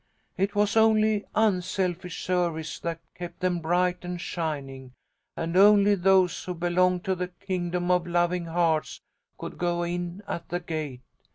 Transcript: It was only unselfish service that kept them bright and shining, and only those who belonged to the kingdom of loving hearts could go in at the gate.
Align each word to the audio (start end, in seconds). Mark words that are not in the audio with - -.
It 0.35 0.55
was 0.55 0.75
only 0.75 1.25
unselfish 1.35 2.23
service 2.25 2.79
that 2.79 3.01
kept 3.13 3.39
them 3.41 3.59
bright 3.59 4.03
and 4.03 4.19
shining, 4.19 4.93
and 5.37 5.55
only 5.55 5.93
those 5.93 6.43
who 6.45 6.55
belonged 6.55 7.03
to 7.03 7.13
the 7.13 7.27
kingdom 7.27 7.91
of 7.91 8.07
loving 8.07 8.45
hearts 8.47 9.01
could 9.37 9.59
go 9.59 9.83
in 9.83 10.23
at 10.27 10.49
the 10.49 10.59
gate. 10.59 11.01